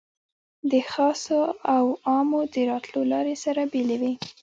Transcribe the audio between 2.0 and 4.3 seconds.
عامو د راتلو لارې سره بېلې وې.